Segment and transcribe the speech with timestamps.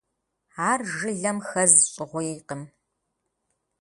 [0.69, 2.61] Ар жылэм хэз щӏыгъуейкъым.